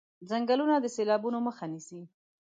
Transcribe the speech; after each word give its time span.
ځنګلونه 0.29 0.75
د 0.79 0.85
سېلابونو 0.95 1.37
مخه 1.47 1.65
نيسي. 1.71 2.01